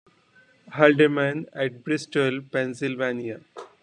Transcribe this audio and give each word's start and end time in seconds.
Halderman, 0.71 1.45
at 1.53 1.83
Bristol, 1.83 2.41
Pennsylvania. 2.41 3.41